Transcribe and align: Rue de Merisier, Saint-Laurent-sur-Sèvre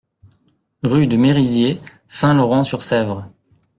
Rue 0.81 1.05
de 1.05 1.15
Merisier, 1.15 1.79
Saint-Laurent-sur-Sèvre 2.07 3.29